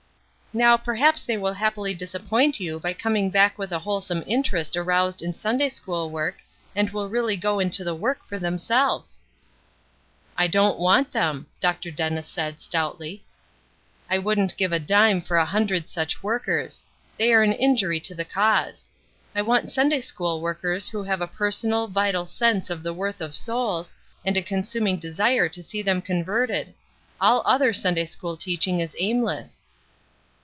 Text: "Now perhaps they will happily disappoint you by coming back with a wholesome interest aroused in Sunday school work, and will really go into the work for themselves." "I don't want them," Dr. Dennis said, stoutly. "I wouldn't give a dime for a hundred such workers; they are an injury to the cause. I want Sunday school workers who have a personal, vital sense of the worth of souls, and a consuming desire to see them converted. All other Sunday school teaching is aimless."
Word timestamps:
"Now 0.53 0.75
perhaps 0.75 1.23
they 1.23 1.37
will 1.37 1.53
happily 1.53 1.93
disappoint 1.93 2.59
you 2.59 2.77
by 2.77 2.91
coming 2.91 3.29
back 3.29 3.57
with 3.57 3.71
a 3.71 3.79
wholesome 3.79 4.21
interest 4.27 4.75
aroused 4.75 5.21
in 5.21 5.33
Sunday 5.33 5.69
school 5.69 6.09
work, 6.09 6.39
and 6.75 6.89
will 6.89 7.07
really 7.07 7.37
go 7.37 7.59
into 7.61 7.85
the 7.85 7.95
work 7.95 8.25
for 8.27 8.37
themselves." 8.37 9.21
"I 10.37 10.47
don't 10.47 10.77
want 10.77 11.13
them," 11.13 11.47
Dr. 11.61 11.89
Dennis 11.89 12.27
said, 12.27 12.61
stoutly. 12.61 13.23
"I 14.09 14.17
wouldn't 14.17 14.57
give 14.57 14.73
a 14.73 14.79
dime 14.79 15.21
for 15.21 15.37
a 15.37 15.45
hundred 15.45 15.89
such 15.89 16.21
workers; 16.21 16.83
they 17.17 17.31
are 17.31 17.43
an 17.43 17.53
injury 17.53 18.01
to 18.01 18.13
the 18.13 18.25
cause. 18.25 18.89
I 19.33 19.41
want 19.41 19.71
Sunday 19.71 20.01
school 20.01 20.41
workers 20.41 20.89
who 20.89 21.01
have 21.03 21.21
a 21.21 21.27
personal, 21.27 21.87
vital 21.87 22.25
sense 22.25 22.69
of 22.69 22.83
the 22.83 22.93
worth 22.93 23.21
of 23.21 23.37
souls, 23.37 23.93
and 24.25 24.35
a 24.35 24.41
consuming 24.41 24.99
desire 24.99 25.47
to 25.47 25.63
see 25.63 25.81
them 25.81 26.01
converted. 26.01 26.73
All 27.21 27.41
other 27.45 27.71
Sunday 27.71 28.03
school 28.03 28.35
teaching 28.35 28.81
is 28.81 28.93
aimless." 28.99 29.63